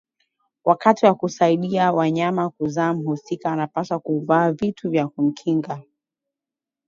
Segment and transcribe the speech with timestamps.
[0.65, 5.81] Wakati wa kusaidia wanyama kuzaa mhusika anapaswa kuvaa vitu vya kumkinga